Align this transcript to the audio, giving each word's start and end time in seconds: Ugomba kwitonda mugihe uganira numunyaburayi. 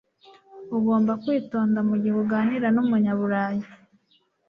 Ugomba 0.77 1.11
kwitonda 1.23 1.79
mugihe 1.87 2.15
uganira 2.23 2.67
numunyaburayi. 2.75 3.63